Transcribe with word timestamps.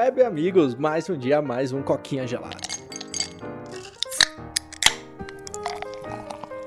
web 0.00 0.22
amigos, 0.22 0.74
mais 0.74 1.10
um 1.10 1.18
dia, 1.18 1.42
mais 1.42 1.72
um 1.72 1.82
coquinha 1.82 2.26
gelado. 2.26 2.56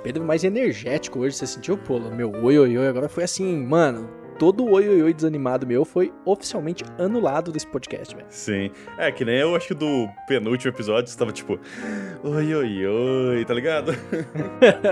Pedro 0.04 0.24
mais 0.24 0.44
energético 0.44 1.20
hoje, 1.20 1.38
você 1.38 1.48
sentiu, 1.48 1.76
pô? 1.76 2.00
Meu 2.00 2.32
oi, 2.44 2.60
oi, 2.60 2.78
oi, 2.78 2.88
agora 2.88 3.10
foi 3.10 3.24
assim, 3.24 3.58
mano, 3.66 4.08
todo 4.44 4.66
o 4.66 4.74
oi, 4.74 4.90
oi, 4.90 5.02
oi 5.02 5.14
desanimado 5.14 5.66
meu 5.66 5.86
foi 5.86 6.12
oficialmente 6.26 6.84
anulado 7.00 7.50
desse 7.50 7.66
podcast, 7.66 8.14
velho. 8.14 8.28
Sim. 8.30 8.72
É, 8.98 9.10
que 9.10 9.24
nem 9.24 9.38
eu 9.38 9.56
acho 9.56 9.70
que 9.70 9.74
do 9.74 10.10
penúltimo 10.28 10.70
episódio 10.70 11.10
você 11.10 11.18
tava 11.18 11.32
tipo, 11.32 11.58
oi, 12.22 12.54
oi, 12.54 12.86
oi, 12.86 13.46
tá 13.46 13.54
ligado? 13.54 13.94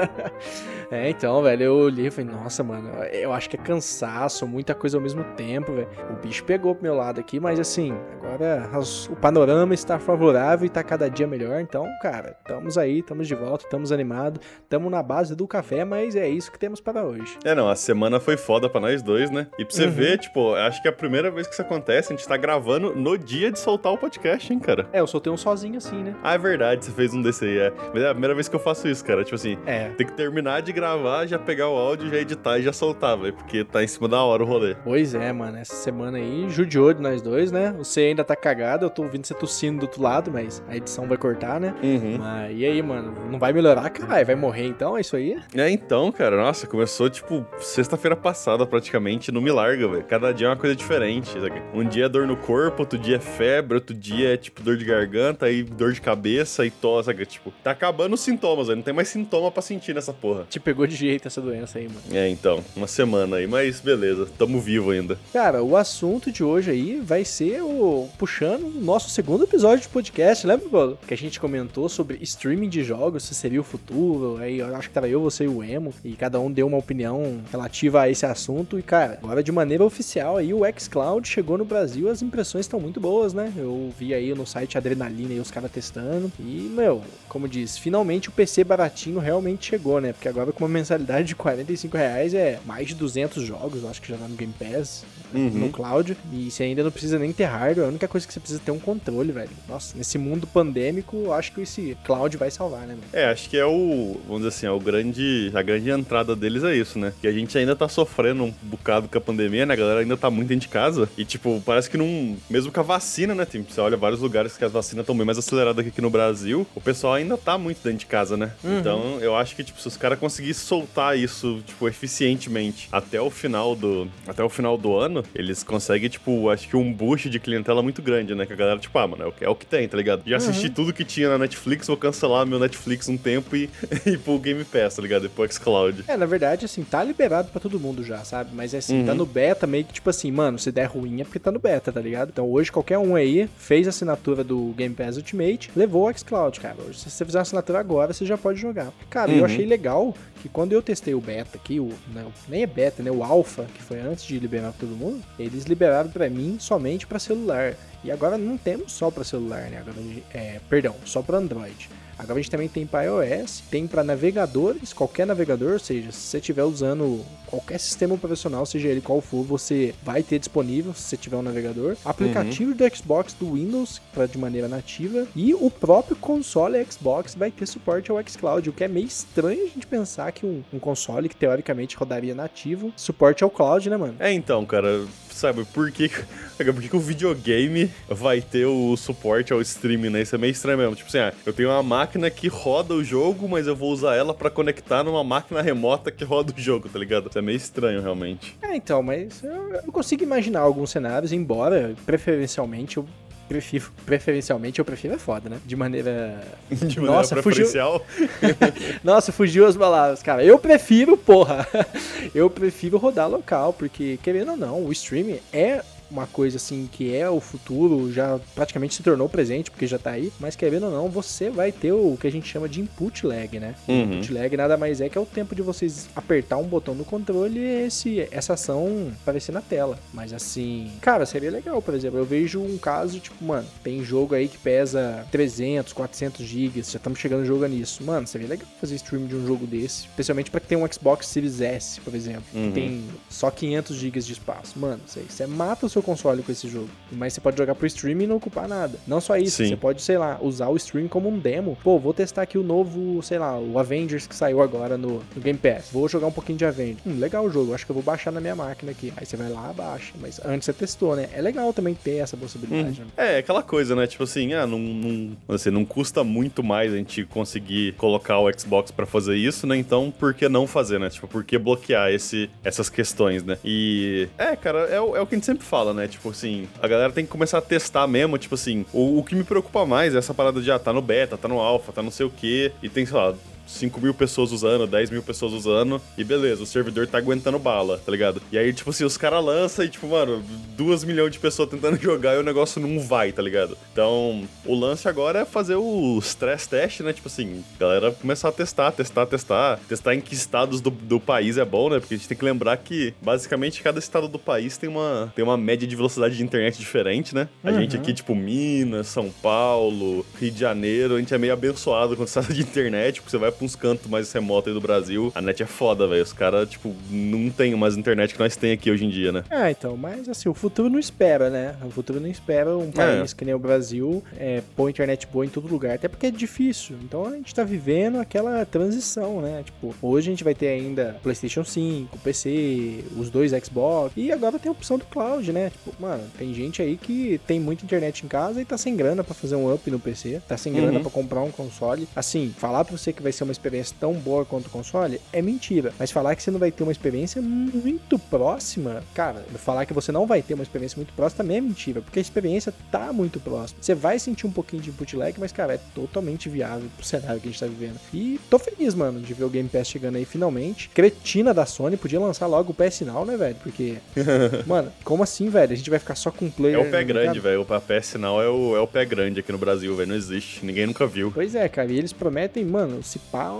é, 0.89 1.09
então, 1.09 1.43
velho, 1.43 1.63
eu 1.63 1.75
olhei 1.75 2.07
e 2.07 2.09
falei, 2.09 2.31
nossa, 2.31 2.63
mano, 2.63 2.91
eu 3.11 3.33
acho 3.33 3.49
que 3.49 3.57
é 3.57 3.59
cansaço, 3.59 4.47
muita 4.47 4.73
coisa 4.73 4.95
ao 4.95 5.03
mesmo 5.03 5.21
tempo, 5.35 5.73
velho. 5.73 5.89
O 6.09 6.25
bicho 6.25 6.45
pegou 6.45 6.73
pro 6.73 6.83
meu 6.83 6.95
lado 6.95 7.19
aqui, 7.19 7.37
mas 7.37 7.59
assim, 7.59 7.91
agora 8.13 8.69
as, 8.71 9.09
o 9.09 9.17
panorama 9.17 9.73
está 9.73 9.99
favorável 9.99 10.65
e 10.65 10.69
tá 10.69 10.81
cada 10.81 11.09
dia 11.09 11.27
melhor. 11.27 11.59
Então, 11.59 11.85
cara, 12.01 12.37
estamos 12.39 12.77
aí, 12.77 12.99
estamos 12.99 13.27
de 13.27 13.35
volta, 13.35 13.65
estamos 13.65 13.91
animados, 13.91 14.39
estamos 14.63 14.89
na 14.89 15.03
base 15.03 15.35
do 15.35 15.45
café, 15.45 15.83
mas 15.83 16.15
é 16.15 16.29
isso 16.29 16.49
que 16.49 16.57
temos 16.57 16.79
para 16.79 17.03
hoje. 17.03 17.37
É, 17.43 17.53
não, 17.53 17.67
a 17.67 17.75
semana 17.75 18.17
foi 18.17 18.37
foda 18.37 18.69
pra 18.69 18.79
nós 18.79 19.03
dois, 19.03 19.29
né? 19.29 19.40
E 19.57 19.65
pra 19.65 19.75
você 19.75 19.85
uhum. 19.85 19.91
ver, 19.91 20.17
tipo, 20.17 20.53
acho 20.55 20.81
que 20.81 20.87
é 20.87 20.91
a 20.91 20.93
primeira 20.93 21.31
vez 21.31 21.47
que 21.47 21.53
isso 21.53 21.61
acontece, 21.61 22.13
a 22.13 22.15
gente 22.15 22.27
tá 22.27 22.37
gravando 22.37 22.95
no 22.95 23.17
dia 23.17 23.51
de 23.51 23.59
soltar 23.59 23.91
o 23.91 23.97
podcast, 23.97 24.51
hein, 24.51 24.59
cara? 24.59 24.87
É, 24.91 24.99
eu 24.99 25.07
soltei 25.07 25.31
um 25.31 25.37
sozinho 25.37 25.77
assim, 25.77 26.03
né? 26.03 26.15
Ah, 26.23 26.33
é 26.33 26.37
verdade, 26.37 26.85
você 26.85 26.91
fez 26.91 27.13
um 27.13 27.21
desse 27.21 27.45
aí, 27.45 27.57
é. 27.57 27.73
Mas 27.93 28.03
é 28.03 28.07
a 28.07 28.11
primeira 28.11 28.33
vez 28.33 28.47
que 28.47 28.55
eu 28.55 28.59
faço 28.59 28.87
isso, 28.87 29.03
cara. 29.03 29.23
Tipo 29.23 29.35
assim, 29.35 29.57
é. 29.65 29.89
tem 29.89 30.07
que 30.07 30.13
terminar 30.13 30.61
de 30.61 30.71
gravar, 30.71 31.25
já 31.25 31.37
pegar 31.37 31.69
o 31.69 31.77
áudio, 31.77 32.09
já 32.09 32.17
editar 32.17 32.59
e 32.59 32.63
já 32.63 32.73
soltar, 32.73 33.17
velho. 33.17 33.33
Porque 33.33 33.63
tá 33.63 33.83
em 33.83 33.87
cima 33.87 34.07
da 34.07 34.21
hora 34.23 34.43
o 34.43 34.45
rolê. 34.45 34.75
Pois 34.83 35.13
é, 35.13 35.31
mano. 35.31 35.57
Essa 35.57 35.75
semana 35.75 36.17
aí, 36.17 36.49
judiou 36.49 36.93
de 36.93 37.01
nós 37.01 37.21
dois, 37.21 37.51
né? 37.51 37.73
Você 37.77 38.01
ainda 38.01 38.23
tá 38.23 38.35
cagado, 38.35 38.85
eu 38.85 38.89
tô 38.89 39.03
ouvindo 39.03 39.25
você 39.25 39.33
tossindo 39.33 39.79
do 39.79 39.83
outro 39.83 40.01
lado, 40.01 40.31
mas 40.31 40.63
a 40.67 40.75
edição 40.75 41.07
vai 41.07 41.17
cortar, 41.17 41.59
né? 41.59 41.73
Uhum. 41.83 42.17
Mas 42.17 42.57
e 42.57 42.65
aí, 42.65 42.81
mano? 42.81 43.13
Não 43.29 43.37
vai 43.37 43.53
melhorar, 43.53 43.89
caralho? 43.89 44.25
Vai 44.25 44.35
morrer 44.35 44.65
então? 44.65 44.97
É 44.97 45.01
isso 45.01 45.15
aí? 45.15 45.37
É, 45.55 45.69
então, 45.69 46.11
cara. 46.11 46.37
Nossa, 46.37 46.65
começou, 46.65 47.09
tipo, 47.09 47.45
sexta-feira 47.59 48.15
passada 48.15 48.65
praticamente, 48.65 49.20
não 49.29 49.41
me 49.41 49.51
larga, 49.51 49.85
velho. 49.89 50.03
Cada 50.05 50.31
dia 50.31 50.47
é 50.47 50.49
uma 50.49 50.55
coisa 50.55 50.73
diferente. 50.73 51.31
Sabe? 51.33 51.61
Um 51.73 51.83
dia 51.83 52.05
é 52.05 52.09
dor 52.09 52.25
no 52.25 52.37
corpo, 52.37 52.83
outro 52.83 52.97
dia 52.97 53.17
é 53.17 53.19
febre, 53.19 53.75
outro 53.75 53.93
dia 53.93 54.33
é, 54.33 54.37
tipo, 54.37 54.61
dor 54.63 54.77
de 54.77 54.85
garganta, 54.85 55.47
aí 55.47 55.63
dor 55.63 55.91
de 55.91 55.99
cabeça 55.99 56.65
e 56.65 56.71
tosse, 56.71 57.07
sabe? 57.07 57.25
Tipo, 57.25 57.51
tá 57.63 57.71
acabando 57.71 58.13
os 58.13 58.21
sintomas, 58.21 58.67
velho. 58.67 58.77
Não 58.77 58.83
tem 58.83 58.93
mais 58.93 59.09
sintoma 59.09 59.51
pra 59.51 59.61
sentir 59.61 59.93
nessa 59.93 60.13
porra. 60.13 60.45
Te 60.49 60.59
pegou 60.59 60.87
de 60.87 60.95
jeito 60.95 61.27
essa 61.27 61.41
doença 61.41 61.79
aí, 61.79 61.87
mano. 61.87 62.01
É, 62.11 62.29
então. 62.29 62.63
Uma 62.75 62.87
semana 62.87 63.37
aí, 63.37 63.47
mas 63.47 63.81
beleza. 63.81 64.27
Tamo 64.37 64.59
vivo 64.59 64.91
ainda. 64.91 65.17
Cara, 65.33 65.61
o 65.63 65.75
assunto 65.75 66.31
de 66.31 66.43
hoje 66.43 66.71
aí 66.71 67.01
vai 67.03 67.25
ser 67.25 67.61
o... 67.61 68.07
puxando 68.17 68.63
o 68.63 68.81
nosso 68.81 69.09
segundo 69.09 69.43
episódio 69.43 69.81
de 69.81 69.89
podcast, 69.89 70.45
lembra, 70.45 70.69
Paulo? 70.69 70.99
Que 71.07 71.13
a 71.13 71.17
gente 71.17 71.39
comentou 71.39 71.89
sobre 71.89 72.17
streaming 72.21 72.69
de 72.69 72.83
jogos, 72.83 73.23
se 73.23 73.35
seria 73.35 73.59
o 73.59 73.63
futuro. 73.63 74.37
Aí 74.37 74.59
eu 74.59 74.75
acho 74.75 74.87
que 74.87 74.93
tava 74.93 75.09
eu, 75.09 75.21
você 75.21 75.45
e 75.45 75.47
o 75.47 75.63
Emo. 75.63 75.93
E 76.03 76.13
cada 76.13 76.39
um 76.39 76.51
deu 76.51 76.67
uma 76.67 76.77
opinião 76.77 77.41
relativa 77.51 78.01
a 78.01 78.09
esse 78.09 78.25
assunto. 78.25 78.77
E, 78.77 78.83
cara, 78.83 79.10
agora 79.21 79.43
de 79.43 79.51
maneira 79.51 79.83
oficial 79.83 80.37
aí 80.37 80.53
o 80.53 80.61
xCloud 80.77 81.27
chegou 81.27 81.57
no 81.57 81.65
Brasil, 81.65 82.09
as 82.09 82.21
impressões 82.21 82.65
estão 82.65 82.79
muito 82.79 82.99
boas, 82.99 83.33
né? 83.33 83.51
Eu 83.55 83.91
vi 83.97 84.13
aí 84.13 84.33
no 84.33 84.45
site 84.45 84.77
Adrenalina 84.77 85.33
e 85.33 85.39
os 85.39 85.51
caras 85.51 85.71
testando. 85.71 86.31
E, 86.39 86.69
meu, 86.73 87.01
como 87.27 87.47
diz, 87.47 87.77
finalmente 87.77 88.29
o 88.29 88.31
PC 88.31 88.63
baratinho 88.63 89.19
realmente 89.19 89.67
chegou, 89.67 89.99
né? 89.99 90.13
Porque 90.13 90.27
agora 90.27 90.51
com 90.51 90.63
uma 90.63 90.69
mensalidade 90.69 91.27
de 91.27 91.35
45 91.35 91.97
reais 91.97 92.33
é 92.33 92.59
mais 92.65 92.87
de 92.87 92.95
200 92.95 93.43
jogos, 93.43 93.83
eu 93.83 93.89
acho 93.89 94.01
que 94.01 94.09
já 94.09 94.17
tá 94.17 94.27
no 94.27 94.35
Game 94.35 94.53
Pass, 94.57 95.03
uhum. 95.33 95.49
no 95.49 95.69
cloud. 95.69 96.17
E 96.31 96.49
você 96.49 96.63
ainda 96.63 96.83
não 96.83 96.91
precisa 96.91 97.17
nem 97.17 97.31
ter 97.31 97.45
hardware, 97.45 97.85
a 97.85 97.89
única 97.89 98.07
coisa 98.07 98.25
que 98.25 98.33
você 98.33 98.39
precisa 98.39 98.61
é 98.61 98.65
ter 98.65 98.71
um 98.71 98.79
controle, 98.79 99.31
velho. 99.31 99.49
Nossa, 99.67 99.97
nesse 99.97 100.17
mundo 100.17 100.47
pandêmico, 100.47 101.17
eu 101.17 101.33
acho 101.33 101.51
que 101.51 101.61
esse 101.61 101.97
cloud 102.03 102.35
vai 102.37 102.51
salvar, 102.51 102.81
né, 102.81 102.95
mano? 102.95 103.03
É, 103.13 103.25
acho 103.25 103.49
que 103.49 103.57
é 103.57 103.65
o, 103.65 104.19
vamos 104.27 104.43
dizer 104.43 104.49
assim, 104.49 104.65
é 104.65 104.71
o 104.71 104.79
grande, 104.79 105.51
a 105.53 105.61
grande 105.61 105.89
entrada 105.89 106.35
deles 106.35 106.63
é 106.63 106.75
isso, 106.75 106.99
né? 106.99 107.13
Que 107.21 107.27
a 107.27 107.31
gente 107.31 107.57
ainda 107.57 107.75
tá 107.75 107.87
sofrendo 107.87 108.43
um 108.43 108.53
bocado 108.61 109.00
com 109.07 109.17
a 109.17 109.21
pandemia, 109.21 109.65
né? 109.65 109.73
A 109.73 109.77
galera 109.77 109.99
ainda 110.01 110.17
tá 110.17 110.29
muito 110.29 110.47
dentro 110.47 110.67
de 110.67 110.73
casa. 110.73 111.09
E, 111.17 111.25
tipo, 111.25 111.61
parece 111.65 111.89
que 111.89 111.97
não. 111.97 112.37
Mesmo 112.49 112.71
com 112.71 112.79
a 112.79 112.83
vacina, 112.83 113.33
né? 113.35 113.45
Tem, 113.45 113.61
você 113.61 113.79
olha 113.81 113.97
vários 113.97 114.19
lugares 114.19 114.57
que 114.57 114.65
as 114.65 114.71
vacinas 114.71 115.03
estão 115.03 115.15
bem 115.15 115.25
mais 115.25 115.37
aceleradas 115.37 115.83
que 115.83 115.89
aqui 115.89 116.01
no 116.01 116.09
Brasil. 116.09 116.65
O 116.75 116.81
pessoal 116.81 117.13
ainda 117.13 117.37
tá 117.37 117.57
muito 117.57 117.83
dentro 117.83 117.99
de 117.99 118.05
casa, 118.05 118.35
né? 118.35 118.51
Uhum. 118.63 118.79
Então, 118.79 119.19
eu 119.21 119.35
acho 119.35 119.55
que, 119.55 119.63
tipo, 119.63 119.79
se 119.79 119.87
os 119.87 119.97
caras 119.97 120.19
conseguissem 120.19 120.65
soltar 120.65 121.17
isso, 121.17 121.61
tipo, 121.65 121.87
eficientemente 121.87 122.87
até 122.91 123.21
o 123.21 123.29
final 123.29 123.75
do. 123.75 124.07
Até 124.27 124.43
o 124.43 124.49
final 124.49 124.77
do 124.77 124.95
ano, 124.95 125.23
eles 125.33 125.63
conseguem, 125.63 126.09
tipo, 126.09 126.49
acho 126.49 126.67
que 126.67 126.75
um 126.75 126.91
boost 126.91 127.29
de 127.29 127.39
clientela 127.39 127.81
muito 127.81 128.01
grande, 128.01 128.35
né? 128.35 128.45
Que 128.45 128.53
a 128.53 128.55
galera, 128.55 128.79
tipo, 128.79 128.97
ah, 128.97 129.07
mano, 129.07 129.23
é 129.23 129.27
o 129.27 129.31
que, 129.31 129.45
é 129.45 129.49
o 129.49 129.55
que 129.55 129.65
tem, 129.65 129.87
tá 129.87 129.97
ligado? 129.97 130.23
Já 130.25 130.37
assisti 130.37 130.67
uhum. 130.67 130.73
tudo 130.73 130.93
que 130.93 131.05
tinha 131.05 131.29
na 131.29 131.37
Netflix, 131.37 131.87
vou 131.87 131.97
cancelar 131.97 132.45
meu 132.45 132.59
Netflix 132.59 133.07
um 133.07 133.17
tempo 133.17 133.55
e 133.55 133.69
ir 134.05 134.19
pro 134.19 134.37
Game 134.39 134.63
Pass, 134.63 134.95
tá 134.95 135.01
ligado? 135.01 135.23
Depois 135.23 135.53
Xcloud. 135.53 136.03
É, 136.07 136.17
na 136.17 136.25
verdade, 136.25 136.65
assim, 136.65 136.83
tá 136.83 137.03
liberado 137.03 137.49
para 137.49 137.59
todo 137.59 137.79
mundo 137.79 138.03
já, 138.03 138.23
sabe? 138.23 138.51
Mas 138.53 138.73
assim, 138.91 139.05
tá 139.05 139.11
uhum. 139.11 139.17
tá 139.17 139.23
no 139.23 139.25
beta 139.25 139.67
meio 139.67 139.85
que, 139.85 139.93
tipo 139.93 140.09
assim, 140.09 140.31
mano, 140.31 140.59
se 140.59 140.71
der 140.71 140.85
ruim 140.85 141.21
é 141.21 141.23
porque 141.23 141.39
tá 141.39 141.51
no 141.51 141.59
beta, 141.59 141.91
tá 141.91 141.99
ligado? 141.99 142.29
Então 142.29 142.49
hoje 142.49 142.71
qualquer 142.71 142.97
um 142.97 143.15
aí 143.15 143.49
fez 143.57 143.87
a 143.87 143.89
assinatura 143.89 144.43
do 144.43 144.73
Game 144.75 144.93
Pass 144.93 145.17
Ultimate, 145.17 145.71
levou 145.75 146.09
o 146.09 146.17
xCloud, 146.17 146.59
cara. 146.59 146.77
Hoje, 146.87 146.99
se 146.99 147.09
você 147.09 147.25
fizer 147.25 147.39
a 147.39 147.41
assinatura 147.41 147.79
agora, 147.79 148.13
você 148.13 148.25
já 148.25 148.37
pode 148.37 148.59
jogar. 148.59 148.91
Cara, 149.09 149.31
uhum. 149.31 149.39
eu 149.39 149.45
achei 149.45 149.65
legal 149.65 150.13
que 150.41 150.49
quando 150.49 150.73
eu 150.73 150.81
testei 150.81 151.13
o 151.13 151.21
beta 151.21 151.57
aqui, 151.57 151.79
o 151.79 151.89
não, 152.13 152.23
né, 152.23 152.31
nem 152.49 152.63
é 152.63 152.67
beta, 152.67 153.03
né, 153.03 153.11
o 153.11 153.23
alpha, 153.23 153.65
que 153.73 153.81
foi 153.81 153.99
antes 153.99 154.23
de 154.23 154.39
liberar 154.39 154.71
pra 154.71 154.87
todo 154.87 154.95
mundo, 154.95 155.21
eles 155.37 155.65
liberaram 155.65 156.09
para 156.09 156.29
mim 156.29 156.57
somente 156.59 157.05
para 157.05 157.19
celular. 157.19 157.75
E 158.03 158.11
agora 158.11 158.37
não 158.37 158.57
temos 158.57 158.91
só 158.91 159.11
para 159.11 159.23
celular, 159.23 159.69
né? 159.69 159.77
Agora, 159.77 159.97
é, 160.33 160.59
perdão, 160.67 160.95
só 161.05 161.21
para 161.21 161.37
Android. 161.37 161.87
Agora 162.21 162.39
a 162.39 162.41
gente 162.41 162.51
também 162.51 162.69
tem 162.69 162.85
para 162.85 163.03
iOS, 163.03 163.63
tem 163.69 163.87
para 163.87 164.03
navegadores, 164.03 164.93
qualquer 164.93 165.25
navegador, 165.25 165.73
ou 165.73 165.79
seja, 165.79 166.11
se 166.11 166.19
você 166.19 166.37
estiver 166.37 166.63
usando 166.63 167.25
qualquer 167.47 167.79
sistema 167.79 168.15
operacional, 168.15 168.65
seja 168.65 168.87
ele 168.87 169.01
qual 169.01 169.19
for, 169.21 169.43
você 169.43 169.93
vai 170.03 170.23
ter 170.23 170.39
disponível 170.39 170.93
se 170.93 171.01
você 171.01 171.17
tiver 171.17 171.37
um 171.37 171.41
navegador. 171.41 171.97
Aplicativo 172.05 172.71
uhum. 172.71 172.77
do 172.77 172.95
Xbox 172.95 173.33
do 173.33 173.53
Windows 173.53 173.99
para 174.13 174.27
de 174.27 174.37
maneira 174.37 174.67
nativa 174.67 175.27
e 175.35 175.53
o 175.53 175.69
próprio 175.69 176.15
console 176.15 176.85
Xbox 176.85 177.35
vai 177.35 177.51
ter 177.51 177.65
suporte 177.65 178.11
ao 178.11 178.21
xCloud, 178.25 178.69
o 178.69 178.73
que 178.73 178.83
é 178.83 178.87
meio 178.87 179.07
estranho 179.07 179.63
a 179.63 179.67
gente 179.67 179.87
pensar 179.87 180.31
que 180.31 180.45
um, 180.45 180.63
um 180.71 180.79
console 180.79 181.27
que 181.27 181.35
teoricamente 181.35 181.95
rodaria 181.95 182.35
nativo 182.35 182.93
suporte 182.95 183.43
ao 183.43 183.49
cloud, 183.49 183.89
né, 183.89 183.97
mano? 183.97 184.15
É 184.19 184.31
então, 184.31 184.65
cara, 184.65 185.05
sabe, 185.35 185.65
por 185.65 185.91
que, 185.91 186.09
por 186.57 186.81
que, 186.81 186.95
o 186.95 186.99
videogame 186.99 187.91
vai 188.09 188.41
ter 188.41 188.65
o 188.65 188.95
suporte 188.95 189.53
ao 189.53 189.61
streaming, 189.61 190.09
né? 190.09 190.21
Isso 190.21 190.35
é 190.35 190.37
meio 190.37 190.51
estranho 190.51 190.77
mesmo. 190.77 190.95
Tipo 190.95 191.09
assim, 191.09 191.19
ah, 191.19 191.33
eu 191.45 191.53
tenho 191.53 191.69
uma 191.69 191.83
máquina 191.83 192.29
que 192.29 192.47
roda 192.47 192.93
o 192.93 193.03
jogo, 193.03 193.47
mas 193.47 193.67
eu 193.67 193.75
vou 193.75 193.91
usar 193.91 194.15
ela 194.15 194.33
para 194.33 194.49
conectar 194.49 195.03
numa 195.03 195.23
máquina 195.23 195.61
remota 195.61 196.11
que 196.11 196.23
roda 196.23 196.53
o 196.55 196.59
jogo, 196.59 196.89
tá 196.89 196.99
ligado? 196.99 197.29
Isso 197.29 197.39
é 197.39 197.41
meio 197.41 197.57
estranho, 197.57 198.01
realmente. 198.01 198.57
É, 198.61 198.75
então, 198.75 199.01
mas 199.01 199.43
eu, 199.43 199.73
eu 199.73 199.91
consigo 199.91 200.23
imaginar 200.23 200.61
alguns 200.61 200.91
cenários, 200.91 201.31
embora, 201.31 201.93
preferencialmente, 202.05 202.97
eu 202.97 203.07
prefiro, 203.51 203.91
preferencialmente, 204.05 204.79
eu 204.79 204.85
prefiro 204.85 205.13
é 205.13 205.17
foda, 205.17 205.49
né? 205.49 205.57
De 205.65 205.75
maneira. 205.75 206.41
De 206.71 206.99
maneira 206.99 207.17
Nossa, 207.17 207.35
preferencial? 207.35 207.99
Fugiu... 207.99 208.95
Nossa, 209.03 209.31
fugiu 209.33 209.65
as 209.65 209.75
palavras, 209.75 210.23
cara. 210.23 210.43
Eu 210.43 210.57
prefiro, 210.57 211.17
porra. 211.17 211.67
eu 212.33 212.49
prefiro 212.49 212.97
rodar 212.97 213.29
local, 213.29 213.73
porque, 213.73 214.17
querendo 214.23 214.51
ou 214.51 214.57
não, 214.57 214.85
o 214.85 214.91
streaming 214.93 215.39
é 215.51 215.83
uma 216.11 216.27
coisa 216.27 216.57
assim 216.57 216.87
que 216.91 217.15
é 217.15 217.29
o 217.29 217.39
futuro, 217.39 218.11
já 218.11 218.39
praticamente 218.53 218.95
se 218.95 219.03
tornou 219.03 219.29
presente, 219.29 219.71
porque 219.71 219.87
já 219.87 219.97
tá 219.97 220.11
aí, 220.11 220.31
mas 220.39 220.55
querendo 220.55 220.85
ou 220.85 220.91
não, 220.91 221.09
você 221.09 221.49
vai 221.49 221.71
ter 221.71 221.91
o 221.91 222.17
que 222.19 222.27
a 222.27 222.31
gente 222.31 222.47
chama 222.47 222.67
de 222.67 222.81
input 222.81 223.25
lag, 223.25 223.59
né? 223.59 223.75
Uhum. 223.87 224.13
Input 224.13 224.33
lag 224.33 224.57
nada 224.57 224.77
mais 224.77 225.01
é 225.01 225.09
que 225.09 225.17
é 225.17 225.21
o 225.21 225.25
tempo 225.25 225.55
de 225.55 225.61
vocês 225.61 226.09
apertar 226.15 226.57
um 226.57 226.63
botão 226.63 226.93
no 226.93 227.05
controle 227.05 227.59
e 227.59 227.85
esse, 227.85 228.27
essa 228.31 228.53
ação 228.53 229.11
aparecer 229.21 229.51
na 229.51 229.61
tela. 229.61 229.97
Mas 230.13 230.33
assim, 230.33 230.91
cara, 231.01 231.25
seria 231.25 231.49
legal, 231.49 231.81
por 231.81 231.93
exemplo, 231.93 232.19
eu 232.19 232.25
vejo 232.25 232.61
um 232.61 232.77
caso, 232.77 233.19
tipo, 233.19 233.43
mano, 233.43 233.67
tem 233.83 234.03
jogo 234.03 234.35
aí 234.35 234.47
que 234.47 234.57
pesa 234.57 235.25
300, 235.31 235.93
400 235.93 236.45
gigas, 236.45 236.91
já 236.91 236.97
estamos 236.97 237.19
chegando 237.19 237.45
jogo 237.45 237.65
nisso. 237.65 238.03
Mano, 238.03 238.27
seria 238.27 238.47
legal 238.47 238.67
fazer 238.79 238.95
stream 238.95 239.25
de 239.25 239.35
um 239.35 239.45
jogo 239.45 239.65
desse, 239.65 240.07
especialmente 240.07 240.51
para 240.51 240.59
que 240.59 240.67
tem 240.67 240.77
um 240.77 240.91
Xbox 240.91 241.27
Series 241.27 241.61
S, 241.61 242.01
por 242.01 242.13
exemplo, 242.13 242.43
uhum. 242.53 242.67
que 242.67 242.73
tem 242.73 243.03
só 243.29 243.49
500 243.49 243.95
gigas 243.95 244.25
de 244.25 244.33
espaço. 244.33 244.77
Mano, 244.77 245.01
você, 245.05 245.21
você 245.21 245.47
mata 245.47 245.85
o 245.85 245.89
seu 245.89 246.00
console 246.03 246.41
com 246.43 246.51
esse 246.51 246.67
jogo. 246.67 246.89
Mas 247.11 247.33
você 247.33 247.41
pode 247.41 247.57
jogar 247.57 247.75
pro 247.75 247.87
stream 247.87 248.21
e 248.21 248.27
não 248.27 248.37
ocupar 248.37 248.67
nada. 248.67 248.97
Não 249.07 249.21
só 249.21 249.37
isso, 249.37 249.57
Sim. 249.57 249.69
você 249.69 249.75
pode, 249.75 250.01
sei 250.01 250.17
lá, 250.17 250.37
usar 250.41 250.69
o 250.69 250.75
stream 250.77 251.07
como 251.07 251.29
um 251.29 251.37
demo. 251.37 251.77
Pô, 251.83 251.99
vou 251.99 252.13
testar 252.13 252.43
aqui 252.43 252.57
o 252.57 252.63
novo, 252.63 253.21
sei 253.21 253.39
lá, 253.39 253.57
o 253.57 253.77
Avengers 253.77 254.27
que 254.27 254.35
saiu 254.35 254.61
agora 254.61 254.97
no, 254.97 255.21
no 255.35 255.41
Game 255.41 255.57
Pass. 255.57 255.89
Vou 255.91 256.07
jogar 256.07 256.27
um 256.27 256.31
pouquinho 256.31 256.57
de 256.57 256.65
Avengers. 256.65 256.99
Hum, 257.05 257.19
legal 257.19 257.45
o 257.45 257.49
jogo, 257.49 257.73
acho 257.73 257.85
que 257.85 257.91
eu 257.91 257.95
vou 257.95 258.03
baixar 258.03 258.31
na 258.31 258.39
minha 258.39 258.55
máquina 258.55 258.91
aqui. 258.91 259.13
Aí 259.17 259.25
você 259.25 259.37
vai 259.37 259.49
lá, 259.49 259.71
baixa. 259.73 260.13
Mas 260.19 260.39
antes 260.45 260.65
você 260.65 260.73
testou, 260.73 261.15
né? 261.15 261.29
É 261.33 261.41
legal 261.41 261.73
também 261.73 261.93
ter 261.93 262.17
essa 262.17 262.37
possibilidade. 262.37 263.01
Hum. 263.01 263.05
Né? 263.05 263.35
É, 263.35 263.37
aquela 263.37 263.63
coisa, 263.63 263.95
né? 263.95 264.07
Tipo 264.07 264.23
assim, 264.23 264.53
ah, 264.53 264.65
não, 264.65 264.79
não, 264.79 265.37
assim, 265.49 265.69
não 265.69 265.85
custa 265.85 266.23
muito 266.23 266.63
mais 266.63 266.93
a 266.93 266.97
gente 266.97 267.25
conseguir 267.25 267.93
colocar 267.93 268.39
o 268.39 268.51
Xbox 268.57 268.91
para 268.91 269.05
fazer 269.05 269.35
isso, 269.35 269.67
né? 269.67 269.77
Então, 269.77 270.11
por 270.11 270.33
que 270.33 270.47
não 270.47 270.67
fazer, 270.67 270.99
né? 270.99 271.09
Tipo, 271.09 271.27
por 271.27 271.43
que 271.43 271.57
bloquear 271.57 272.11
esse, 272.11 272.49
essas 272.63 272.89
questões, 272.89 273.43
né? 273.43 273.57
E, 273.63 274.27
é, 274.37 274.55
cara, 274.55 274.87
é, 274.89 274.95
é 274.95 274.99
o 274.99 275.25
que 275.25 275.35
a 275.35 275.37
gente 275.37 275.45
sempre 275.45 275.65
fala, 275.65 275.90
fala, 275.91 275.93
né? 275.93 276.07
Tipo 276.07 276.29
assim, 276.29 276.67
a 276.81 276.87
galera 276.87 277.11
tem 277.11 277.25
que 277.25 277.31
começar 277.31 277.59
a 277.59 277.61
testar 277.61 278.07
mesmo, 278.07 278.37
tipo 278.37 278.55
assim, 278.55 278.85
o, 278.91 279.19
o 279.19 279.23
que 279.23 279.35
me 279.35 279.43
preocupa 279.43 279.85
mais 279.85 280.15
é 280.15 280.17
essa 280.17 280.33
parada 280.33 280.61
de, 280.61 280.71
ah, 280.71 280.79
tá 280.79 280.91
no 280.91 281.01
beta, 281.01 281.37
tá 281.37 281.47
no 281.47 281.59
alpha, 281.59 281.91
tá 281.91 282.01
não 282.01 282.11
sei 282.11 282.25
o 282.25 282.29
quê, 282.29 282.71
e 282.81 282.89
tem, 282.89 283.05
sei 283.05 283.15
lá, 283.15 283.33
5 283.71 283.99
mil 284.01 284.13
pessoas 284.13 284.51
usando, 284.51 284.85
10 284.85 285.09
mil 285.09 285.23
pessoas 285.23 285.53
usando, 285.53 286.01
e 286.17 286.23
beleza, 286.23 286.63
o 286.63 286.65
servidor 286.65 287.07
tá 287.07 287.17
aguentando 287.17 287.57
bala, 287.57 287.99
tá 288.03 288.11
ligado? 288.11 288.41
E 288.51 288.57
aí, 288.57 288.73
tipo 288.73 288.89
assim, 288.89 289.03
os 289.03 289.17
caras 289.17 289.43
lançam 289.43 289.85
e, 289.85 289.89
tipo, 289.89 290.07
mano, 290.07 290.43
2 290.75 291.03
milhões 291.03 291.31
de 291.31 291.39
pessoas 291.39 291.69
tentando 291.69 291.97
jogar 292.01 292.35
e 292.35 292.39
o 292.39 292.43
negócio 292.43 292.81
não 292.81 292.99
vai, 292.99 293.31
tá 293.31 293.41
ligado? 293.41 293.77
Então, 293.91 294.43
o 294.65 294.75
lance 294.75 295.07
agora 295.07 295.39
é 295.39 295.45
fazer 295.45 295.75
o 295.75 296.19
stress 296.19 296.67
test, 296.67 297.01
né? 297.01 297.13
Tipo 297.13 297.27
assim, 297.27 297.63
galera 297.79 298.11
começar 298.11 298.49
a 298.49 298.51
testar, 298.51 298.91
testar, 298.91 299.25
testar, 299.25 299.79
testar 299.87 300.15
em 300.15 300.21
que 300.21 300.33
estados 300.33 300.81
do, 300.81 300.89
do 300.89 301.19
país 301.19 301.57
é 301.57 301.65
bom, 301.65 301.89
né? 301.89 301.99
Porque 301.99 302.15
a 302.15 302.17
gente 302.17 302.27
tem 302.27 302.37
que 302.37 302.45
lembrar 302.45 302.77
que, 302.77 303.13
basicamente, 303.21 303.81
cada 303.81 303.99
estado 303.99 304.27
do 304.27 304.39
país 304.39 304.77
tem 304.77 304.89
uma, 304.89 305.31
tem 305.35 305.43
uma 305.43 305.57
média 305.57 305.87
de 305.87 305.95
velocidade 305.95 306.35
de 306.35 306.43
internet 306.43 306.77
diferente, 306.77 307.33
né? 307.33 307.47
A 307.63 307.71
uhum. 307.71 307.79
gente 307.79 307.95
aqui, 307.95 308.13
tipo, 308.13 308.35
Minas, 308.35 309.07
São 309.07 309.29
Paulo, 309.41 310.25
Rio 310.39 310.51
de 310.51 310.59
Janeiro, 310.59 311.15
a 311.15 311.19
gente 311.19 311.33
é 311.33 311.37
meio 311.37 311.53
abençoado 311.53 312.15
com 312.15 312.23
estado 312.23 312.53
de 312.53 312.61
internet, 312.61 313.21
porque 313.21 313.31
você 313.31 313.37
vai 313.37 313.51
pra 313.61 313.65
uns 313.65 313.75
cantos 313.75 314.09
mais 314.09 314.31
remotos 314.31 314.69
aí 314.69 314.73
do 314.73 314.81
Brasil, 314.81 315.31
a 315.35 315.41
net 315.41 315.61
é 315.61 315.65
foda, 315.65 316.07
velho. 316.07 316.23
Os 316.23 316.33
caras, 316.33 316.69
tipo, 316.69 316.93
não 317.09 317.49
tem 317.49 317.75
mais 317.75 317.95
internet 317.95 318.33
que 318.33 318.39
nós 318.39 318.55
tem 318.55 318.71
aqui 318.71 318.89
hoje 318.89 319.05
em 319.05 319.09
dia, 319.09 319.31
né? 319.31 319.43
Ah, 319.49 319.69
então, 319.69 319.95
mas 319.95 320.27
assim, 320.27 320.49
o 320.49 320.53
futuro 320.53 320.89
não 320.89 320.99
espera, 320.99 321.49
né? 321.49 321.75
O 321.85 321.91
futuro 321.91 322.19
não 322.19 322.27
espera 322.27 322.75
um 322.75 322.91
país 322.91 323.31
é. 323.31 323.35
que 323.35 323.45
nem 323.45 323.53
o 323.53 323.59
Brasil 323.59 324.23
é, 324.37 324.61
pôr 324.75 324.89
internet 324.89 325.27
boa 325.27 325.45
em 325.45 325.49
todo 325.49 325.67
lugar, 325.67 325.95
até 325.95 326.07
porque 326.07 326.27
é 326.27 326.31
difícil. 326.31 326.97
Então 327.03 327.25
a 327.25 327.31
gente 327.31 327.53
tá 327.53 327.63
vivendo 327.63 328.19
aquela 328.19 328.65
transição, 328.65 329.41
né? 329.41 329.61
Tipo, 329.63 329.93
hoje 330.01 330.29
a 330.29 330.31
gente 330.31 330.43
vai 330.43 330.55
ter 330.55 330.69
ainda 330.69 331.17
PlayStation 331.21 331.63
5, 331.63 332.17
PC, 332.19 333.03
os 333.17 333.29
dois 333.29 333.51
Xbox, 333.51 334.13
e 334.15 334.31
agora 334.31 334.57
tem 334.57 334.69
a 334.69 334.71
opção 334.71 334.97
do 334.97 335.05
cloud, 335.05 335.51
né? 335.51 335.69
Tipo, 335.69 335.93
mano, 336.01 336.23
tem 336.37 336.53
gente 336.53 336.81
aí 336.81 336.97
que 336.97 337.39
tem 337.45 337.59
muita 337.59 337.85
internet 337.85 338.25
em 338.25 338.27
casa 338.27 338.61
e 338.61 338.65
tá 338.65 338.77
sem 338.77 338.95
grana 338.95 339.23
para 339.23 339.33
fazer 339.33 339.55
um 339.55 339.71
up 339.71 339.89
no 339.91 339.99
PC, 339.99 340.41
tá 340.47 340.57
sem 340.57 340.73
grana 340.73 340.93
uhum. 340.93 341.01
para 341.01 341.11
comprar 341.11 341.41
um 341.41 341.51
console. 341.51 342.07
Assim, 342.15 342.53
falar 342.57 342.83
pra 342.85 342.97
você 342.97 343.13
que 343.13 343.21
vai 343.21 343.31
ser 343.31 343.43
uma 343.43 343.50
experiência 343.51 343.95
tão 343.99 344.13
boa 344.13 344.45
quanto 344.45 344.67
o 344.67 344.69
console 344.69 345.21
é 345.31 345.41
mentira. 345.41 345.93
Mas 345.99 346.11
falar 346.11 346.35
que 346.35 346.43
você 346.43 346.51
não 346.51 346.59
vai 346.59 346.71
ter 346.71 346.83
uma 346.83 346.91
experiência 346.91 347.41
muito 347.41 348.17
próxima, 348.17 349.03
cara, 349.13 349.45
falar 349.55 349.85
que 349.85 349.93
você 349.93 350.11
não 350.11 350.25
vai 350.25 350.41
ter 350.41 350.53
uma 350.53 350.63
experiência 350.63 350.97
muito 350.97 351.13
próxima 351.13 351.43
também 351.43 351.57
é 351.57 351.61
mentira, 351.61 352.01
porque 352.01 352.19
a 352.19 352.21
experiência 352.21 352.73
tá 352.91 353.11
muito 353.11 353.39
próxima. 353.39 353.81
Você 353.81 353.95
vai 353.95 354.19
sentir 354.19 354.45
um 354.45 354.51
pouquinho 354.51 354.81
de 354.81 354.91
lag, 355.15 355.33
mas, 355.39 355.51
cara, 355.51 355.73
é 355.73 355.79
totalmente 355.93 356.49
viável 356.49 356.87
pro 356.95 357.05
cenário 357.05 357.39
que 357.41 357.47
a 357.47 357.51
gente 357.51 357.59
tá 357.59 357.65
vivendo. 357.67 357.99
E 358.13 358.39
tô 358.49 358.57
feliz, 358.59 358.93
mano, 358.93 359.19
de 359.19 359.33
ver 359.33 359.43
o 359.43 359.49
Game 359.49 359.67
Pass 359.67 359.87
chegando 359.87 360.15
aí 360.15 360.25
finalmente. 360.25 360.89
Cretina 360.89 361.53
da 361.53 361.65
Sony 361.65 361.97
podia 361.97 362.19
lançar 362.19 362.47
logo 362.47 362.71
o 362.71 362.73
PS 362.73 363.01
Now, 363.01 363.25
né, 363.25 363.37
velho? 363.37 363.55
Porque, 363.55 363.97
mano, 364.65 364.91
como 365.03 365.23
assim, 365.23 365.49
velho? 365.49 365.71
A 365.71 365.75
gente 365.75 365.89
vai 365.89 365.99
ficar 365.99 366.15
só 366.15 366.31
com 366.31 366.49
player. 366.49 366.77
É 366.77 366.87
o 366.87 366.91
pé 366.91 367.03
grande, 367.03 367.39
velho. 367.39 367.61
O 367.61 367.65
PS 367.65 368.15
Now 368.15 368.41
é 368.41 368.49
o, 368.49 368.75
é 368.75 368.79
o 368.79 368.87
pé 368.87 369.05
grande 369.05 369.39
aqui 369.39 369.51
no 369.51 369.57
Brasil, 369.57 369.95
velho. 369.95 370.09
Não 370.09 370.15
existe. 370.15 370.65
Ninguém 370.65 370.85
nunca 370.85 371.05
viu. 371.05 371.31
Pois 371.31 371.55
é, 371.55 371.67
cara. 371.67 371.91
E 371.91 371.97
eles 371.97 372.13
prometem, 372.13 372.65
mano, 372.65 373.03
se 373.03 373.19
pá, 373.31 373.57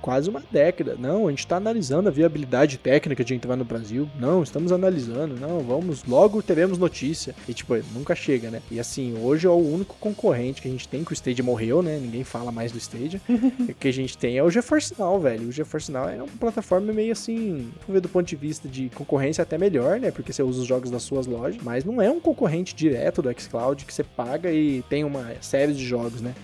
quase 0.00 0.28
uma 0.28 0.42
década. 0.50 0.96
Não, 0.98 1.28
a 1.28 1.30
gente 1.30 1.46
tá 1.46 1.56
analisando 1.56 2.08
a 2.08 2.12
viabilidade 2.12 2.78
técnica 2.78 3.24
de 3.24 3.34
entrar 3.34 3.56
no 3.56 3.64
Brasil. 3.64 4.08
Não, 4.18 4.42
estamos 4.42 4.72
analisando. 4.72 5.38
Não, 5.38 5.60
vamos, 5.60 6.04
logo 6.04 6.42
teremos 6.42 6.78
notícia. 6.78 7.34
E, 7.48 7.54
tipo, 7.54 7.74
nunca 7.94 8.14
chega, 8.14 8.50
né? 8.50 8.60
E 8.70 8.80
assim, 8.80 9.16
hoje 9.18 9.46
é 9.46 9.50
o 9.50 9.56
único 9.56 9.96
concorrente 10.00 10.60
que 10.60 10.68
a 10.68 10.70
gente 10.70 10.88
tem, 10.88 11.04
que 11.04 11.12
o 11.12 11.14
Stage 11.14 11.42
morreu, 11.42 11.82
né? 11.82 11.98
Ninguém 11.98 12.24
fala 12.24 12.50
mais 12.50 12.72
do 12.72 12.78
Stage. 12.78 13.20
o 13.28 13.74
que 13.74 13.88
a 13.88 13.92
gente 13.92 14.18
tem 14.18 14.36
é 14.36 14.42
o 14.42 14.50
GeForce 14.50 14.94
Now, 14.98 15.18
velho. 15.20 15.48
O 15.48 15.52
GeForce 15.52 15.92
Now 15.92 16.08
é 16.08 16.16
uma 16.16 16.26
plataforma 16.40 16.92
meio 16.92 17.12
assim, 17.12 17.70
vamos 17.80 17.88
ver 17.88 18.00
do 18.00 18.08
ponto 18.08 18.26
de 18.26 18.36
vista 18.36 18.68
de 18.68 18.88
concorrência 18.90 19.42
até 19.42 19.56
melhor, 19.56 20.00
né? 20.00 20.10
Porque 20.10 20.32
você 20.32 20.42
usa 20.42 20.60
os 20.60 20.66
jogos 20.66 20.90
das 20.90 21.02
suas 21.02 21.26
lojas, 21.26 21.60
mas 21.62 21.84
não 21.84 22.02
é 22.02 22.10
um 22.10 22.20
concorrente 22.20 22.74
direto 22.74 23.22
do 23.22 23.32
xCloud 23.40 23.84
que 23.84 23.94
você 23.94 24.02
paga 24.02 24.50
e 24.50 24.82
tem 24.88 25.04
uma 25.04 25.32
série 25.40 25.72
de 25.72 25.84
jogos, 25.84 26.20
né? 26.20 26.34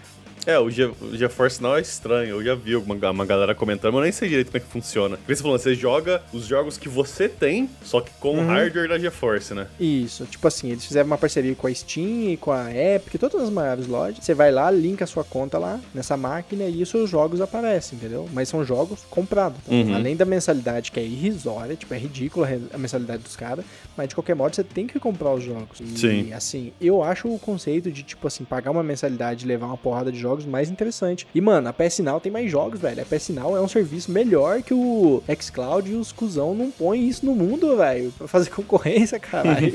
É, 0.46 0.58
o, 0.58 0.70
Ge 0.70 0.85
o 0.85 1.17
GeForce 1.17 1.62
Now 1.62 1.76
é 1.76 1.81
estranho. 1.81 2.37
Eu 2.37 2.44
já 2.44 2.55
vi 2.55 2.76
uma, 2.76 3.11
uma 3.11 3.26
galera 3.26 3.55
comentando, 3.55 3.93
mas 3.93 4.00
eu 4.00 4.05
nem 4.05 4.12
sei 4.12 4.29
direito 4.29 4.49
como 4.49 4.56
é 4.56 4.61
que 4.61 4.67
funciona. 4.67 5.17
Porque 5.17 5.35
você 5.35 5.43
falou, 5.43 5.58
você 5.58 5.75
joga 5.75 6.23
os 6.32 6.46
jogos 6.46 6.79
que 6.79 6.88
você 6.88 7.29
tem, 7.29 7.69
só 7.82 8.00
que 8.00 8.11
com 8.19 8.35
o 8.35 8.38
uhum. 8.38 8.46
hardware 8.46 8.88
da 8.88 8.99
GeForce, 8.99 9.55
né? 9.55 9.67
Isso. 9.79 10.25
Tipo 10.26 10.46
assim, 10.49 10.70
eles 10.70 10.85
fizeram 10.85 11.06
uma 11.06 11.19
parceria 11.19 11.55
com 11.55 11.67
a 11.67 11.75
Steam 11.75 12.31
e 12.31 12.37
com 12.37 12.52
a 12.52 12.75
Epic, 12.75 13.20
todas 13.20 13.43
as 13.43 13.50
maiores 13.50 13.87
lojas. 13.87 14.25
Você 14.25 14.35
vai 14.35 14.50
lá, 14.50 14.70
linka 14.70 15.05
a 15.05 15.06
sua 15.06 15.25
conta 15.25 15.58
lá 15.58 15.81
nessa 15.94 16.17
máquina 16.17 16.64
e 16.64 16.82
os 16.82 16.88
seus 16.88 17.11
jogos 17.11 17.40
aparecem, 17.40 17.99
entendeu? 17.99 18.29
Mas 18.32 18.49
são 18.49 18.64
jogos 18.64 19.05
comprados. 19.11 19.58
Tá? 19.64 19.73
Uhum. 19.73 19.94
Além 19.94 20.17
da 20.17 20.25
mensalidade, 20.25 20.90
que 20.90 21.00
é 21.00 21.05
irrisória, 21.05 21.76
tipo, 21.76 21.93
é 21.94 21.99
ridícula 21.99 22.49
a 22.73 22.79
mensalidade 22.79 23.23
dos 23.23 23.37
caras, 23.37 23.64
mas 23.96 24.08
de 24.08 24.14
qualquer 24.14 24.35
modo 24.35 24.55
você 24.55 24.64
tem 24.64 24.87
que 24.87 24.99
comprar 24.99 25.32
os 25.32 25.44
jogos. 25.44 25.81
E, 25.81 25.99
Sim. 25.99 26.32
assim, 26.32 26.73
eu 26.81 27.02
acho 27.02 27.29
o 27.29 27.38
conceito 27.38 27.90
de, 27.90 28.02
tipo 28.02 28.26
assim, 28.26 28.44
pagar 28.44 28.70
uma 28.70 28.82
mensalidade 28.82 29.44
e 29.44 29.49
levar 29.49 29.67
uma 29.67 29.76
porrada 29.76 30.11
de 30.12 30.19
jogos 30.19 30.28
jogos 30.29 30.45
mais 30.45 30.71
interessantes. 30.71 31.27
E, 31.35 31.41
mano, 31.41 31.69
a 31.69 31.73
PS 31.73 32.01
Now 32.01 32.21
tem 32.21 32.31
mais 32.31 32.51
jogos, 32.51 32.81
velho. 32.81 33.01
A 33.01 33.05
PS 33.05 33.31
Now 33.31 33.57
é 33.57 33.61
um 33.61 33.69
serviço 33.69 34.11
melhor 34.11 34.63
que 34.63 34.75
o 34.75 35.23
xCloud 35.41 35.91
e 35.91 35.95
os 35.95 36.13
cuzão 36.13 36.55
não 36.55 36.71
põem 36.71 37.09
isso 37.09 37.25
no 37.25 37.35
mundo, 37.35 37.77
velho. 37.77 38.13
Pra 38.17 38.29
fazer 38.29 38.51
concorrência, 38.55 39.19
caralho. 39.19 39.73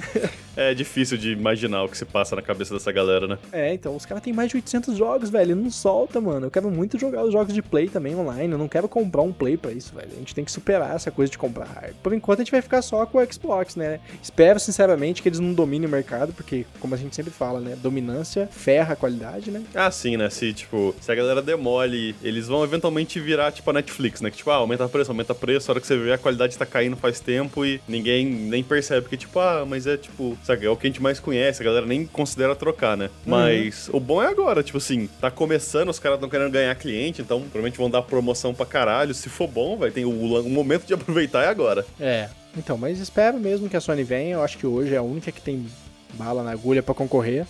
é 0.60 0.74
difícil 0.74 1.16
de 1.16 1.32
imaginar 1.32 1.84
o 1.84 1.88
que 1.88 1.96
se 1.96 2.04
passa 2.04 2.36
na 2.36 2.42
cabeça 2.42 2.74
dessa 2.74 2.92
galera, 2.92 3.26
né? 3.26 3.38
É, 3.50 3.72
então, 3.72 3.96
os 3.96 4.04
caras 4.04 4.22
têm 4.22 4.32
mais 4.32 4.50
de 4.50 4.56
800 4.56 4.96
jogos, 4.96 5.30
velho. 5.30 5.56
Não 5.56 5.70
solta, 5.70 6.20
mano. 6.20 6.46
Eu 6.46 6.50
quero 6.50 6.70
muito 6.70 6.98
jogar 6.98 7.24
os 7.24 7.32
jogos 7.32 7.54
de 7.54 7.62
Play 7.62 7.88
também 7.88 8.14
online. 8.14 8.52
Eu 8.52 8.58
não 8.58 8.68
quero 8.68 8.86
comprar 8.86 9.22
um 9.22 9.32
Play 9.32 9.56
pra 9.56 9.72
isso, 9.72 9.94
velho. 9.94 10.10
A 10.12 10.18
gente 10.18 10.34
tem 10.34 10.44
que 10.44 10.52
superar 10.52 10.94
essa 10.94 11.10
coisa 11.10 11.32
de 11.32 11.38
comprar. 11.38 11.90
Por 12.02 12.12
enquanto, 12.12 12.40
a 12.40 12.44
gente 12.44 12.50
vai 12.50 12.60
ficar 12.60 12.82
só 12.82 13.06
com 13.06 13.18
o 13.18 13.32
Xbox, 13.32 13.74
né? 13.74 14.00
Espero, 14.22 14.60
sinceramente, 14.60 15.22
que 15.22 15.28
eles 15.30 15.40
não 15.40 15.54
dominem 15.54 15.88
o 15.88 15.90
mercado, 15.90 16.34
porque, 16.34 16.66
como 16.78 16.94
a 16.94 16.98
gente 16.98 17.16
sempre 17.16 17.32
fala, 17.32 17.58
né? 17.58 17.74
Dominância 17.82 18.46
ferra 18.52 18.92
a 18.92 18.96
qualidade, 18.96 19.50
né? 19.50 19.62
Ah, 19.74 19.86
assim, 19.86 20.18
né? 20.18 20.28
Se, 20.28 20.52
tipo, 20.52 20.94
se 21.00 21.10
a 21.10 21.14
galera 21.14 21.40
demole, 21.40 22.14
eles 22.22 22.48
vão 22.48 22.62
eventualmente 22.62 23.18
virar, 23.18 23.50
tipo, 23.50 23.70
a 23.70 23.72
Netflix, 23.72 24.20
né? 24.20 24.30
Que, 24.30 24.36
tipo, 24.36 24.50
ah, 24.50 24.56
aumenta 24.56 24.84
o 24.84 24.88
preço, 24.90 25.10
aumenta 25.10 25.32
o 25.32 25.36
preço, 25.36 25.70
a 25.70 25.72
hora 25.72 25.80
que 25.80 25.86
você 25.86 25.96
vê 25.96 26.12
a 26.12 26.18
qualidade 26.18 26.58
tá 26.58 26.66
caindo 26.66 26.96
faz 26.96 27.18
tempo 27.18 27.64
e 27.64 27.80
ninguém 27.88 28.26
nem 28.26 28.62
percebe 28.62 29.08
que, 29.08 29.16
tipo, 29.16 29.38
ah, 29.38 29.64
mas 29.66 29.86
é, 29.86 29.96
tipo, 29.96 30.36
é 30.54 30.68
o 30.70 30.76
que 30.76 30.86
a 30.86 30.90
gente 30.90 31.02
mais 31.02 31.20
conhece, 31.20 31.62
a 31.62 31.64
galera 31.64 31.86
nem 31.86 32.06
considera 32.06 32.54
trocar, 32.54 32.96
né? 32.96 33.06
Uhum. 33.06 33.30
Mas 33.32 33.88
o 33.92 34.00
bom 34.00 34.22
é 34.22 34.26
agora, 34.26 34.62
tipo 34.62 34.78
assim, 34.78 35.08
tá 35.20 35.30
começando, 35.30 35.88
os 35.88 35.98
caras 35.98 36.16
estão 36.16 36.28
querendo 36.28 36.50
ganhar 36.50 36.74
cliente, 36.74 37.22
então 37.22 37.40
provavelmente 37.40 37.78
vão 37.78 37.90
dar 37.90 38.02
promoção 38.02 38.54
pra 38.54 38.66
caralho. 38.66 39.14
Se 39.14 39.28
for 39.28 39.48
bom, 39.48 39.76
vai 39.76 39.90
ter 39.90 40.04
o, 40.04 40.10
o 40.10 40.50
momento 40.50 40.86
de 40.86 40.94
aproveitar 40.94 41.44
é 41.44 41.48
agora. 41.48 41.84
É. 41.98 42.28
Então, 42.56 42.76
mas 42.76 42.98
espero 42.98 43.38
mesmo 43.38 43.68
que 43.68 43.76
a 43.76 43.80
Sony 43.80 44.02
venha. 44.02 44.34
Eu 44.34 44.42
acho 44.42 44.58
que 44.58 44.66
hoje 44.66 44.94
é 44.94 44.98
a 44.98 45.02
única 45.02 45.30
que 45.30 45.40
tem 45.40 45.66
bala 46.14 46.42
na 46.42 46.50
agulha 46.50 46.82
para 46.82 46.94
concorrer. 46.94 47.46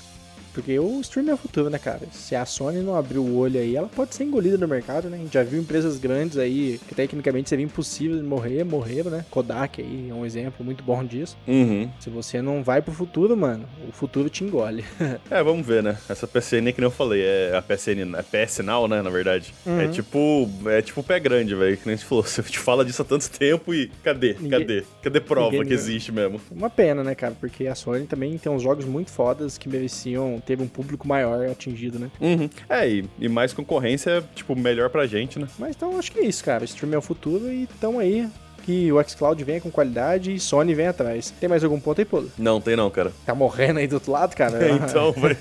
Porque 0.53 0.79
o 0.79 1.01
streaming 1.01 1.31
é 1.31 1.35
o 1.35 1.37
futuro, 1.37 1.71
né, 1.71 1.79
cara? 1.79 2.01
Se 2.13 2.35
a 2.35 2.45
Sony 2.45 2.81
não 2.81 2.97
abrir 2.97 3.19
o 3.19 3.37
olho 3.37 3.61
aí, 3.61 3.77
ela 3.77 3.89
pode 3.89 4.15
ser 4.15 4.25
engolida 4.25 4.59
no 4.59 4.67
mercado, 4.69 5.09
né? 5.09 5.17
A 5.17 5.21
gente 5.21 5.33
já 5.33 5.43
viu 5.43 5.61
empresas 5.61 5.99
grandes 5.99 6.39
aí 6.39 6.81
que 6.89 6.95
tecnicamente 6.95 7.49
seria 7.49 7.65
impossível 7.65 8.17
de 8.17 8.23
morrer, 8.23 8.65
morreram, 8.65 9.11
né? 9.11 9.25
Kodak 9.31 9.81
aí 9.81 10.09
é 10.11 10.15
um 10.15 10.27
exemplo 10.27 10.65
muito 10.65 10.83
bom 10.83 11.05
disso. 11.05 11.37
Uhum. 11.47 11.91
Se 12.01 12.11
você 12.11 12.43
não 12.43 12.63
vai 12.63 12.83
pro 12.83 12.93
futuro, 12.93 13.37
mano, 13.37 13.65
o 13.89 13.93
futuro 13.93 14.29
te 14.29 14.45
engole. 14.45 14.85
é, 15.31 15.43
vamos 15.43 15.67
ver, 15.67 15.83
né? 15.83 15.97
Essa 16.09 16.27
PCN 16.27 16.73
que 16.73 16.81
nem 16.81 16.87
eu 16.87 16.91
falei, 16.91 17.23
é 17.23 17.57
a 17.57 17.63
PSN, 17.63 18.15
é 18.17 18.23
PS 18.23 18.59
Now, 18.59 18.89
né, 18.89 19.03
na 19.03 19.11
verdade. 19.11 19.55
É 19.67 19.71
uhum. 19.71 19.81
É 19.81 19.89
tipo, 19.89 20.51
é 20.67 20.83
tipo 20.83 21.03
pé 21.03 21.19
grande, 21.19 21.55
velho, 21.55 21.77
que 21.77 21.87
nem 21.87 21.97
você 21.97 22.05
falou. 22.05 22.21
Você 22.31 22.43
te 22.43 22.59
fala 22.59 22.85
disso 22.85 23.03
há 23.03 23.05
tanto 23.05 23.29
tempo 23.31 23.75
e 23.75 23.89
cadê? 24.03 24.37
Ninguém... 24.39 24.61
Cadê? 24.61 24.85
Cadê 25.03 25.21
prova 25.21 25.51
Ninguém... 25.51 25.69
que 25.69 25.75
existe 25.75 26.13
mesmo? 26.13 26.41
Uma 26.51 26.71
pena, 26.71 27.03
né, 27.03 27.15
cara? 27.15 27.35
Porque 27.39 27.67
a 27.67 27.75
Sony 27.75 28.07
também 28.07 28.37
tem 28.39 28.51
uns 28.51 28.63
jogos 28.63 28.85
muito 28.85 29.11
fodas 29.11 29.59
que 29.59 29.69
mereciam 29.69 30.40
teve 30.41 30.63
um 30.63 30.69
público 30.69 31.07
maior 31.07 31.47
atingido, 31.49 31.99
né? 31.99 32.11
Uhum. 32.21 32.49
É, 32.69 32.89
e, 32.89 33.05
e, 33.19 33.29
mais 33.29 33.53
concorrência, 33.53 34.23
tipo, 34.35 34.57
melhor 34.57 34.91
pra 34.91 35.07
gente, 35.07 35.39
né? 35.39 35.47
Mas 35.59 35.77
então 35.77 35.99
acho 35.99 36.13
que 36.13 36.21
é 36.21 36.25
isso, 36.25 36.45
cara. 36.45 36.65
Stream 36.65 36.95
é 36.95 36.99
o 36.99 37.03
futuro 37.03 37.51
e 37.51 37.67
tão 37.81 37.99
aí 37.99 38.29
que 38.71 38.93
o 38.93 39.03
xCloud 39.03 39.43
venha 39.43 39.61
com 39.61 39.71
qualidade 39.71 40.35
e 40.35 40.41
Sony 40.41 40.75
vem 40.75 40.87
atrás. 40.87 41.33
Tem 41.41 41.49
mais 41.49 41.65
algum 41.65 41.81
ponto 41.81 42.01
aí, 42.01 42.05
Polo? 42.05 42.31
Não, 42.39 42.61
tem 42.61 42.77
não, 42.77 42.91
cara. 42.91 43.13
Tá 43.25 43.35
morrendo 43.35 43.79
aí 43.79 43.87
do 43.87 43.95
outro 43.95 44.13
lado, 44.13 44.35
cara? 44.37 44.65
É, 44.65 44.71
então, 44.77 45.13
velho. 45.21 45.37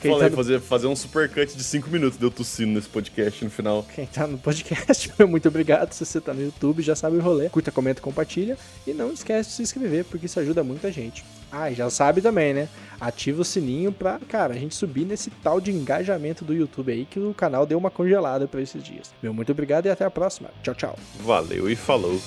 Falei, 0.00 0.18
tá 0.18 0.30
no... 0.30 0.36
fazer, 0.36 0.60
fazer 0.60 0.86
um 0.86 0.96
supercut 0.96 1.56
de 1.56 1.64
5 1.64 1.88
minutos 1.88 2.18
deu 2.18 2.30
tossindo 2.30 2.72
nesse 2.72 2.88
podcast 2.88 3.44
no 3.44 3.50
final. 3.50 3.86
Quem 3.94 4.06
tá 4.06 4.26
no 4.26 4.38
podcast, 4.38 5.10
muito 5.26 5.48
obrigado. 5.48 5.92
Se 5.92 6.04
você 6.04 6.20
tá 6.20 6.34
no 6.34 6.42
YouTube, 6.42 6.82
já 6.82 6.94
sabe 6.94 7.16
o 7.16 7.20
rolê. 7.20 7.48
Curta, 7.48 7.70
comenta, 7.70 8.00
compartilha. 8.00 8.56
E 8.86 8.92
não 8.92 9.12
esquece 9.12 9.50
de 9.50 9.56
se 9.56 9.62
inscrever, 9.62 10.04
porque 10.04 10.26
isso 10.26 10.38
ajuda 10.40 10.62
muita 10.62 10.90
gente. 10.90 11.24
Ah, 11.52 11.70
e 11.70 11.74
já 11.74 11.88
sabe 11.90 12.20
também, 12.20 12.54
né? 12.54 12.68
Ativa 13.00 13.40
o 13.40 13.44
sininho 13.44 13.90
pra, 13.90 14.18
cara, 14.28 14.54
a 14.54 14.56
gente 14.56 14.74
subir 14.74 15.06
nesse 15.06 15.30
tal 15.30 15.60
de 15.60 15.70
engajamento 15.70 16.44
do 16.44 16.52
YouTube 16.52 16.92
aí 16.92 17.06
que 17.06 17.18
o 17.18 17.32
canal 17.32 17.64
deu 17.64 17.78
uma 17.78 17.90
congelada 17.90 18.46
pra 18.46 18.60
esses 18.60 18.82
dias. 18.82 19.12
Meu 19.22 19.32
muito 19.32 19.52
obrigado 19.52 19.86
e 19.86 19.90
até 19.90 20.04
a 20.04 20.10
próxima. 20.10 20.50
Tchau, 20.62 20.74
tchau. 20.74 20.98
Valeu 21.20 21.70
e 21.70 21.76
falou. 21.76 22.20